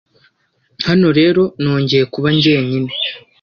Hano 0.87 1.07
rero 1.19 1.43
nongeye 1.61 2.03
kuba 2.13 2.27
jyenyine 2.41 2.91